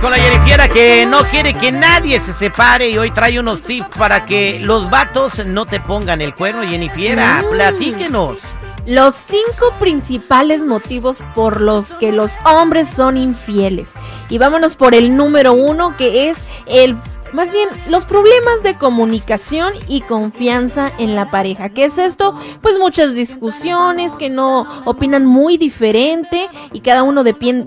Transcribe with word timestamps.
Con 0.00 0.12
la 0.12 0.16
Jennifiera 0.16 0.66
que 0.68 1.04
no 1.04 1.24
quiere 1.24 1.52
que 1.52 1.70
nadie 1.70 2.20
se 2.20 2.32
separe 2.32 2.88
y 2.88 2.96
hoy 2.96 3.10
trae 3.10 3.38
unos 3.38 3.60
tips 3.62 3.96
para 3.98 4.24
que 4.24 4.58
los 4.58 4.88
vatos 4.88 5.44
no 5.44 5.66
te 5.66 5.78
pongan 5.78 6.22
el 6.22 6.34
cuerno. 6.34 6.62
Jennifiera, 6.66 7.42
Mm. 7.44 7.50
platíquenos. 7.50 8.38
Los 8.86 9.14
cinco 9.14 9.74
principales 9.78 10.62
motivos 10.62 11.18
por 11.34 11.60
los 11.60 11.92
que 11.94 12.12
los 12.12 12.30
hombres 12.46 12.88
son 12.88 13.18
infieles. 13.18 13.88
Y 14.30 14.38
vámonos 14.38 14.74
por 14.76 14.94
el 14.94 15.14
número 15.16 15.52
uno, 15.52 15.94
que 15.98 16.30
es 16.30 16.38
el, 16.64 16.96
más 17.32 17.52
bien, 17.52 17.68
los 17.88 18.04
problemas 18.04 18.62
de 18.62 18.74
comunicación 18.74 19.72
y 19.88 20.00
confianza 20.02 20.92
en 20.98 21.14
la 21.14 21.30
pareja. 21.30 21.68
¿Qué 21.68 21.84
es 21.84 21.98
esto? 21.98 22.34
Pues 22.60 22.78
muchas 22.78 23.14
discusiones 23.14 24.12
que 24.12 24.30
no 24.30 24.66
opinan 24.84 25.26
muy 25.26 25.56
diferente 25.56 26.48
y 26.72 26.80
cada 26.80 27.02
uno 27.02 27.24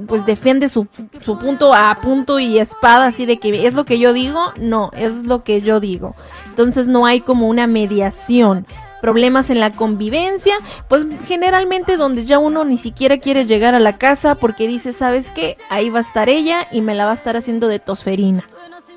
pues 0.07 0.25
defiende 0.25 0.69
su, 0.69 0.87
su 1.21 1.37
punto 1.39 1.73
a 1.73 1.99
punto 2.01 2.39
y 2.39 2.59
espada, 2.59 3.07
así 3.07 3.25
de 3.25 3.37
que 3.37 3.67
es 3.67 3.73
lo 3.73 3.85
que 3.85 3.99
yo 3.99 4.13
digo, 4.13 4.53
no, 4.59 4.91
es 4.93 5.25
lo 5.25 5.43
que 5.43 5.61
yo 5.61 5.79
digo. 5.79 6.15
Entonces 6.47 6.87
no 6.87 7.05
hay 7.05 7.21
como 7.21 7.47
una 7.47 7.67
mediación 7.67 8.67
problemas 9.01 9.49
en 9.49 9.59
la 9.59 9.71
convivencia, 9.71 10.55
pues 10.87 11.05
generalmente 11.27 11.97
donde 11.97 12.23
ya 12.23 12.39
uno 12.39 12.63
ni 12.63 12.77
siquiera 12.77 13.17
quiere 13.17 13.45
llegar 13.45 13.75
a 13.75 13.81
la 13.81 13.97
casa 13.97 14.35
porque 14.35 14.65
dice, 14.65 14.93
¿sabes 14.93 15.29
qué? 15.31 15.57
Ahí 15.69 15.89
va 15.89 15.99
a 15.99 16.03
estar 16.03 16.29
ella 16.29 16.69
y 16.71 16.79
me 16.79 16.95
la 16.95 17.03
va 17.03 17.11
a 17.11 17.15
estar 17.15 17.35
haciendo 17.35 17.67
de 17.67 17.79
tosferina. 17.79 18.45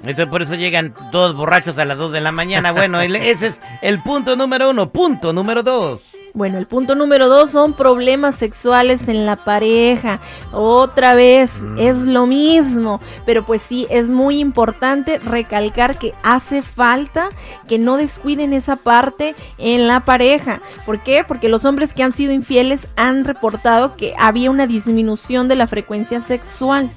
Entonces 0.01 0.27
por 0.27 0.43
eso 0.43 0.55
llegan 0.55 0.95
todos 1.11 1.35
borrachos 1.35 1.79
a 1.79 1.85
las 1.85 1.99
2 1.99 2.13
de 2.13 2.21
la 2.21 2.33
mañana. 2.33 2.73
Bueno, 2.73 3.01
ese 3.01 3.49
es 3.49 3.61
el 3.83 4.03
punto 4.03 4.37
número 4.37 4.71
uno. 4.71 4.91
Punto 4.91 5.33
número 5.33 5.63
dos. 5.63 6.17
Bueno, 6.37 6.59
el 6.59 6.67
punto 6.67 6.95
número 6.95 7.29
dos 7.29 7.51
son 7.51 7.73
problemas 7.73 8.35
sexuales 8.35 9.09
en 9.09 9.25
la 9.25 9.37
pareja. 9.37 10.21
Otra 10.53 11.15
vez, 11.15 11.51
es 11.79 11.97
lo 11.97 12.27
mismo. 12.27 13.01
Pero 13.25 13.47
pues 13.47 13.63
sí, 13.63 13.87
es 13.89 14.11
muy 14.11 14.39
importante 14.39 15.19
recalcar 15.19 15.99
que 15.99 16.13
hace 16.23 16.61
falta 16.61 17.31
que 17.67 17.79
no 17.79 17.97
descuiden 17.97 18.53
esa 18.53 18.77
parte 18.77 19.35
en 19.57 19.89
la 19.89 20.05
pareja. 20.05 20.61
¿Por 20.85 21.03
qué? 21.03 21.25
Porque 21.27 21.49
los 21.49 21.65
hombres 21.65 21.95
que 21.95 22.03
han 22.03 22.13
sido 22.13 22.35
infieles 22.35 22.87
han 22.97 23.25
reportado 23.25 23.97
que 23.97 24.15
había 24.19 24.51
una 24.51 24.67
disminución 24.67 25.49
de 25.49 25.55
la 25.55 25.67
frecuencia 25.67 26.21
sexual. 26.21 26.91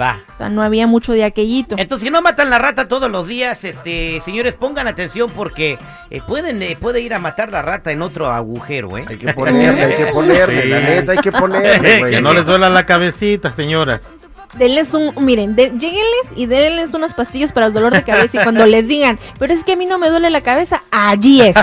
Va. 0.00 0.20
O 0.34 0.38
sea, 0.38 0.48
no 0.48 0.62
había 0.62 0.86
mucho 0.86 1.12
de 1.12 1.24
aquellito. 1.24 1.76
Entonces, 1.78 2.04
si 2.06 2.10
no 2.10 2.20
matan 2.20 2.50
la 2.50 2.58
rata 2.58 2.88
todos 2.88 3.10
los 3.10 3.28
días, 3.28 3.62
este, 3.64 4.20
señores, 4.24 4.54
pongan 4.54 4.88
atención 4.88 5.30
porque 5.30 5.78
eh, 6.10 6.20
pueden, 6.26 6.60
eh, 6.62 6.76
puede 6.80 7.00
ir 7.00 7.14
a 7.14 7.18
matar 7.18 7.50
la 7.52 7.62
rata 7.62 7.92
en 7.92 8.02
otro 8.02 8.26
agujero, 8.30 8.98
¿eh? 8.98 9.04
Hay 9.08 9.18
que 9.18 9.32
ponerle, 9.32 9.84
hay 9.84 9.94
que 9.96 10.06
ponerle, 10.06 10.62
Sí. 10.62 10.68
la 10.68 10.80
neta, 10.80 11.12
hay 11.12 11.18
que 11.18 11.32
ponerle, 11.32 11.98
güey. 12.00 12.10
Que 12.14 12.20
no 12.20 12.32
les 12.34 12.44
duela 12.44 12.68
la 12.70 12.84
cabecita, 12.86 13.52
señoras. 13.52 14.16
Denles 14.56 14.94
un, 14.94 15.12
miren, 15.24 15.56
de, 15.56 15.70
lleguenles 15.70 16.26
y 16.36 16.46
denles 16.46 16.94
unas 16.94 17.14
pastillas 17.14 17.52
para 17.52 17.66
el 17.66 17.72
dolor 17.72 17.92
de 17.92 18.04
cabeza 18.04 18.40
y 18.40 18.42
cuando 18.42 18.66
les 18.66 18.86
digan, 18.86 19.18
pero 19.38 19.52
es 19.52 19.64
que 19.64 19.72
a 19.72 19.76
mí 19.76 19.86
no 19.86 19.98
me 19.98 20.08
duele 20.08 20.30
la 20.30 20.40
cabeza, 20.42 20.82
allí 20.90 21.40
es. 21.40 21.56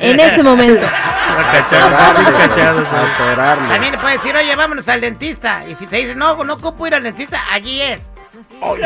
En 0.00 0.20
ese 0.20 0.42
momento. 0.42 0.86
También 3.68 3.92
le 3.92 3.98
puedes 3.98 4.22
decir, 4.22 4.36
oye, 4.36 4.54
vámonos 4.56 4.88
al 4.88 5.00
dentista. 5.00 5.64
Y 5.66 5.74
si 5.74 5.86
te 5.86 5.96
dicen, 5.96 6.18
no, 6.18 6.44
no 6.44 6.54
ocupo 6.54 6.86
ir 6.86 6.94
al 6.94 7.02
dentista, 7.02 7.40
allí 7.50 7.80
es. 7.80 8.00
Ok. 8.60 8.78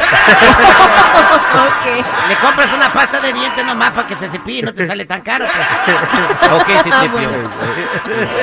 Le 2.29 2.37
compras 2.37 2.69
una 2.75 2.93
pasta 2.93 3.21
de 3.21 3.33
dientes 3.33 3.65
nomás 3.65 3.93
para 3.93 4.09
que 4.09 4.17
se 4.17 4.29
cepille 4.29 4.59
y 4.59 4.63
no 4.63 4.75
te 4.75 4.87
sale 4.87 5.05
tan 5.05 5.21
caro. 5.23 5.47
pues. 5.47 6.53
ok, 6.53 6.69
sí, 6.85 6.91
Ah. 6.93 7.07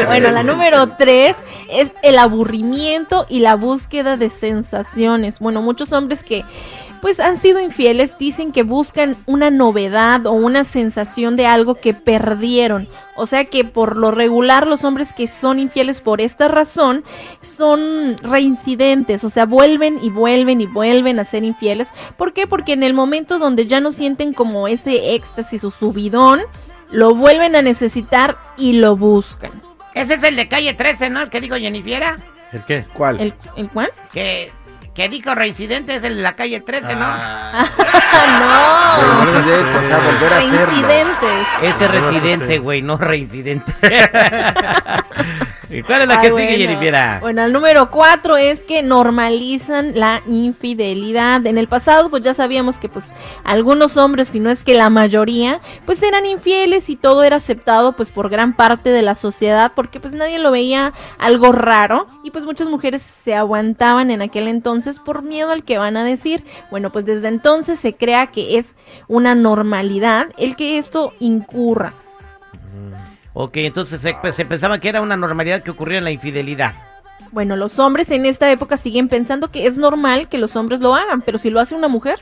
Bueno, 0.08 0.31
la 0.31 0.44
número 0.44 0.96
tres 0.97 1.36
es 1.69 1.91
el 2.03 2.19
aburrimiento 2.19 3.25
y 3.30 3.40
la 3.40 3.56
búsqueda 3.56 4.18
de 4.18 4.30
sensaciones. 4.30 5.40
Bueno, 5.40 5.62
muchos 5.62 5.91
hombres 5.91 6.24
que 6.24 6.46
pues 7.03 7.19
han 7.19 7.38
sido 7.38 7.59
infieles 7.59 8.18
dicen 8.18 8.53
que 8.53 8.64
buscan 8.64 9.18
una 9.25 9.50
novedad 9.50 10.25
o 10.25 10.31
una 10.31 10.64
sensación 10.64 11.36
de 11.36 11.46
algo 11.46 11.75
que 11.75 11.94
perdieron. 11.94 12.88
O 13.18 13.28
sea 13.28 13.44
que 13.44 13.66
por 13.66 13.97
lo 13.97 14.12
regular 14.12 14.68
los 14.68 14.86
hombres 14.86 15.12
que 15.12 15.28
son 15.28 15.59
infieles 15.59 16.00
por 16.00 16.22
esta 16.22 16.47
razón 16.47 17.03
son 17.58 18.16
reincidentes, 18.24 19.25
o 19.25 19.30
sea, 19.30 19.46
vuelven 19.46 20.00
y 20.02 20.12
vuelven 20.12 20.62
y 20.62 20.66
vuelven 20.66 21.19
a 21.19 21.25
ser 21.25 21.44
infieles. 21.44 21.90
¿Por 22.16 22.31
qué? 22.31 22.47
Porque 22.47 22.72
en 22.72 22.84
el 22.84 22.94
momento 22.94 23.38
donde 23.38 23.68
ya 23.68 23.81
no 23.81 23.91
sienten 23.91 24.31
como 24.31 24.70
ese 24.70 25.14
éxtasis 25.14 25.66
o 25.66 25.72
subidón, 25.72 26.40
lo 26.90 27.14
vuelven 27.16 27.58
a 27.58 27.62
necesitar 27.62 28.38
y 28.56 28.80
lo 28.80 28.96
buscan. 28.96 29.62
Ese 29.94 30.14
es 30.14 30.24
el 30.24 30.38
de 30.38 30.47
calle 30.47 30.74
13, 30.74 31.09
¿no? 31.09 31.24
El 31.24 31.30
que 31.30 31.41
dijo 31.41 31.56
Jennifiera. 31.56 32.24
¿El 32.53 32.64
qué? 32.64 32.85
¿Cuál? 32.94 33.20
¿El, 33.20 33.34
el 33.58 33.70
cuál? 33.72 33.91
Que, 34.14 34.53
que 34.94 35.09
dijo 35.09 35.34
reincidente 35.34 35.96
es 35.96 36.04
el 36.04 36.18
de 36.18 36.22
la 36.22 36.36
calle 36.36 36.59
13, 36.59 36.96
¿no? 36.96 37.06
Ah, 37.06 37.66
no. 39.00 39.31
Reincidente, 39.31 39.78
o 39.78 39.88
sea, 39.88 39.98
volver 39.98 40.34
a 40.34 40.38
hacerlo. 40.38 40.66
Reincidentes. 40.66 41.48
Ese 41.62 41.88
residente, 41.88 42.58
güey, 42.59 42.81
no 42.81 42.98
reincidente. 42.98 43.74
¿Y 45.73 45.81
cuál 45.81 46.03
es 46.03 46.07
la 46.07 46.19
Ay, 46.19 46.22
que 46.22 46.31
bueno. 46.31 46.51
sigue? 46.51 47.19
Bueno, 47.19 47.44
el 47.44 47.53
número 47.53 47.89
cuatro 47.89 48.38
es 48.38 48.61
que 48.61 48.84
normalizan 48.84 49.94
la 50.00 50.22
infidelidad. 50.28 51.45
En 51.45 51.57
el 51.57 51.67
pasado, 51.67 52.09
pues 52.09 52.23
ya 52.23 52.34
sabíamos 52.34 52.78
que 52.78 52.89
pues 52.89 53.11
algunos 53.44 53.97
hombres, 53.97 54.28
si 54.28 54.39
no 54.39 54.51
es 54.51 54.63
que 54.63 54.75
la 54.75 54.89
mayoría, 54.89 55.61
pues 55.85 56.03
eran 56.03 56.25
infieles 56.25 56.89
y 56.89 56.95
todo 56.95 57.23
era 57.23 57.38
aceptado 57.38 57.94
pues 57.94 58.11
por 58.11 58.29
gran 58.29 58.56
parte 58.56 58.91
de 58.91 59.01
la 59.01 59.16
sociedad 59.16 59.72
porque 59.75 60.00
pues 60.00 60.13
nadie 60.13 60.39
lo 60.39 60.51
veía 60.51 60.94
algo 61.17 61.51
raro 61.51 62.07
y 62.23 62.31
pues 62.31 62.45
muchas 62.45 62.69
mujeres 62.69 63.01
se 63.01 63.34
aguantaban 63.34 64.11
en 64.11 64.22
aquel 64.22 64.47
entonces 64.47 65.00
por 65.00 65.23
miedo 65.23 65.51
al 65.51 65.63
que 65.63 65.78
van 65.78 65.97
a 65.97 66.03
decir. 66.03 66.44
Bueno, 66.69 66.91
pues 66.91 67.05
desde 67.05 67.28
entonces 67.29 67.79
se 67.79 67.94
crea 67.94 68.28
que 68.28 68.57
es 68.59 68.75
una 69.07 69.35
normalidad 69.35 70.28
el 70.38 70.55
que 70.55 70.78
esto 70.78 71.13
incurra. 71.19 71.94
Ok, 73.34 73.58
entonces 73.58 74.02
se, 74.02 74.16
se 74.34 74.46
pensaba 74.46 74.80
que 74.80 74.90
era 74.90 75.02
una 75.02 75.18
normalidad 75.18 75.64
que 75.64 75.72
ocurría 75.72 75.98
en 75.98 76.04
la 76.04 76.12
infidelidad. 76.12 76.74
Bueno, 77.32 77.56
los 77.56 77.80
hombres 77.80 78.12
en 78.12 78.28
esta 78.28 78.52
época 78.52 78.78
siguen 78.78 79.10
pensando 79.10 79.50
que 79.50 79.66
es 79.66 79.76
normal 79.76 80.30
que 80.30 80.38
los 80.38 80.56
hombres 80.56 80.82
lo 80.82 80.94
hagan, 80.94 81.22
pero 81.22 81.40
si 81.40 81.50
lo 81.50 81.60
hace 81.60 81.74
una 81.74 81.88
mujer. 81.88 82.20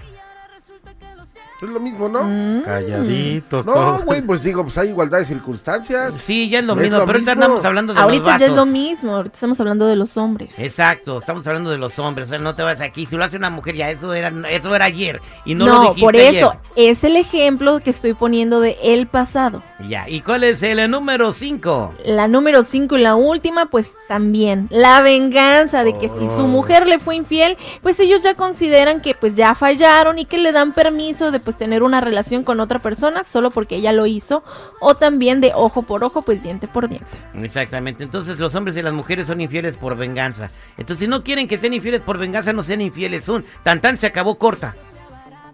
Es 1.62 1.70
lo 1.70 1.80
mismo, 1.80 2.10
¿no? 2.10 2.24
mm, 2.24 2.64
Calladitos 2.64 3.66
No, 3.68 4.00
güey, 4.02 4.22
pues 4.24 4.42
digo, 4.44 4.64
pues 4.64 4.78
hay 4.80 4.90
igualdad 4.90 5.20
de 5.20 5.26
circunstancias. 5.28 6.16
Sí, 6.26 6.50
ya 6.50 6.60
es 6.60 6.66
lo 6.66 6.76
No 6.76 6.82
es 6.82 6.86
mismo, 6.90 6.98
lo 7.00 7.06
pero 7.06 7.18
ahorita 7.18 7.32
andamos 7.34 7.64
hablando 7.66 7.94
de 7.94 8.00
Ahorita 8.00 8.24
los 8.32 8.40
ya 8.40 8.46
es 8.46 8.52
lo 8.52 8.56
vatos. 8.58 8.68
mismo, 8.72 9.16
ahorita 9.16 9.36
estamos 9.36 9.60
hablando 9.60 9.86
de 9.86 9.96
los 9.96 10.18
hombres. 10.18 10.58
Exacto, 10.58 11.20
estamos 11.20 11.46
hablando 11.46 11.70
de 11.70 11.78
los 11.78 11.98
hombres, 12.00 12.28
o 12.28 12.30
sea, 12.30 12.40
no 12.40 12.56
te 12.56 12.64
vas 12.64 12.82
aquí, 12.82 13.06
si 13.06 13.16
lo 13.16 13.24
hace 13.24 13.38
una 13.38 13.50
mujer 13.52 13.76
ya, 13.76 13.90
eso 13.92 14.14
era, 14.14 14.32
eso 14.50 14.76
era 14.76 14.86
ayer, 14.86 15.22
y 15.46 15.54
no, 15.56 15.66
No, 15.68 15.74
lo 15.76 15.82
dijiste 15.94 16.02
por 16.02 16.16
eso 16.16 16.50
ayer. 16.52 16.62
es 16.76 17.04
el 17.04 17.16
ejemplo 17.16 17.80
que 17.80 17.92
estoy 17.92 18.14
poniendo 18.16 18.60
de 18.60 18.78
el 18.84 19.08
pasado. 19.08 19.62
Ya, 19.88 20.08
¿y 20.10 20.22
cuál 20.22 20.44
es 20.44 20.62
el 20.64 20.90
número 20.90 21.32
5? 21.34 21.94
La 22.06 22.28
número 22.28 22.64
5 22.64 22.98
y 22.98 23.02
la 23.02 23.16
última, 23.16 23.68
pues 23.68 23.92
también 24.08 24.68
la 24.72 25.02
venganza 25.02 25.84
de 25.84 25.98
que 25.98 26.08
si 26.10 26.28
su 26.30 26.42
Oh. 26.42 26.48
mujer 26.48 26.88
le 26.88 26.98
fue 27.00 27.16
infiel, 27.16 27.56
pues 27.82 28.00
ellos 28.00 28.22
ya 28.22 28.34
consideran 28.36 29.02
que 29.02 29.14
pues 29.16 29.36
ya 29.36 29.54
fallaron 29.56 30.18
y 30.20 30.26
que 30.26 30.38
le 30.38 30.52
dan 30.52 30.74
permiso 30.74 31.32
de 31.32 31.40
pues 31.40 31.51
tener 31.58 31.84
una 31.84 32.02
relación 32.02 32.44
con 32.44 32.60
otra 32.60 32.80
persona 32.80 33.24
solo 33.24 33.52
porque 33.52 33.76
ella 33.76 33.92
lo 33.92 34.06
hizo 34.06 34.44
o 34.80 34.96
también 34.96 35.42
de 35.42 35.52
ojo 35.56 35.82
por 35.84 36.04
ojo, 36.04 36.22
pues 36.22 36.44
diente 36.44 36.68
por 36.68 36.88
diente. 36.90 37.08
Exactamente, 37.42 38.04
entonces 38.04 38.38
los 38.40 38.54
hombres 38.56 38.76
y 38.78 38.82
las 38.82 38.94
mujeres 38.94 39.26
son 39.28 39.42
infieles 39.42 39.76
por 39.78 39.96
venganza. 39.96 40.50
Entonces 40.78 41.06
si 41.06 41.08
no 41.08 41.24
quieren 41.24 41.48
que 41.48 41.58
sean 41.58 41.74
infieles 41.74 42.02
por 42.02 42.18
venganza, 42.18 42.54
no 42.54 42.64
sean 42.64 42.82
infieles, 42.82 43.28
un 43.30 43.46
tan 43.64 43.82
tan 43.82 43.98
se 43.98 44.08
acabó 44.08 44.36
corta. 44.38 44.76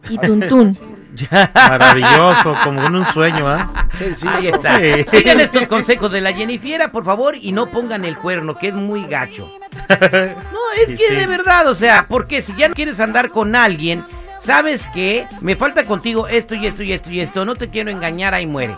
Y 0.09 0.17
tuntún. 0.17 0.77
Maravilloso, 1.55 2.55
como 2.63 2.85
en 2.85 2.95
un 2.95 3.05
sueño, 3.05 3.47
¿ah? 3.47 3.87
Sencillo. 3.97 4.31
Ahí 4.31 4.47
está. 4.47 4.79
Sí. 4.79 5.05
Sigan 5.09 5.39
estos 5.39 5.67
consejos 5.67 6.11
de 6.11 6.21
la 6.21 6.31
Jennifiera, 6.33 6.91
por 6.91 7.03
favor, 7.03 7.35
y 7.35 7.51
no 7.51 7.65
pongan 7.71 8.05
el 8.05 8.17
cuerno, 8.17 8.57
que 8.57 8.67
es 8.69 8.73
muy 8.73 9.05
gacho. 9.05 9.49
No, 9.89 10.83
es 10.83 10.89
Sí, 10.89 10.95
que 10.95 11.07
sí. 11.09 11.15
de 11.15 11.27
verdad, 11.27 11.67
o 11.67 11.75
sea, 11.75 12.05
porque 12.07 12.41
si 12.41 12.53
ya 12.55 12.67
no 12.69 12.75
quieres 12.75 12.99
andar 12.99 13.31
con 13.31 13.55
alguien, 13.55 14.05
sabes 14.47 14.81
que 14.93 15.27
me 15.41 15.55
falta 15.55 15.85
contigo 15.85 16.27
esto 16.27 16.55
y 16.55 16.65
esto 16.65 16.81
y 16.81 16.93
esto 16.93 17.11
y 17.11 17.19
esto, 17.21 17.45
no 17.45 17.55
te 17.55 17.69
quiero 17.69 17.91
engañar, 17.91 18.33
ahí 18.33 18.47
muere. 18.47 18.77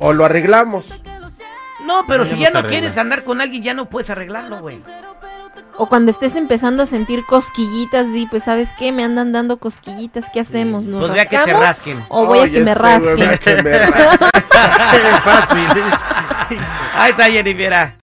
O 0.00 0.12
lo 0.12 0.24
arreglamos. 0.26 0.92
No, 1.86 2.04
pero 2.06 2.26
si 2.26 2.36
ya 2.36 2.50
no 2.50 2.66
quieres 2.66 2.98
andar 2.98 3.24
con 3.24 3.40
alguien, 3.40 3.62
ya 3.62 3.72
no 3.72 3.86
puedes 3.88 4.10
arreglarlo, 4.10 4.58
güey. 4.58 4.78
O 5.76 5.88
cuando 5.88 6.10
estés 6.10 6.34
empezando 6.34 6.82
a 6.82 6.86
sentir 6.86 7.24
cosquillitas 7.24 8.06
y 8.12 8.26
pues 8.26 8.44
sabes 8.44 8.68
qué, 8.76 8.90
me 8.90 9.04
andan 9.04 9.30
dando 9.32 9.58
cosquillitas, 9.58 10.24
¿qué 10.32 10.40
hacemos? 10.40 10.84
¿Nos 10.84 11.00
Pues 11.00 11.12
ve 11.12 11.20
a 11.20 11.26
que 11.26 11.38
te 11.38 11.52
rasquen. 11.54 12.04
O 12.08 12.26
voy 12.26 12.38
a 12.40 12.42
Oye, 12.42 12.52
que 12.52 12.60
me 12.60 12.70
este 12.72 12.82
rasquen. 12.82 13.16
ve 13.16 13.26
a 13.26 13.38
que 13.38 13.62
me 13.62 13.78
rasquen. 13.78 15.20
Fácil. 15.22 15.68
Ahí 16.94 17.10
está 17.12 17.24
Jennifiera. 17.24 17.94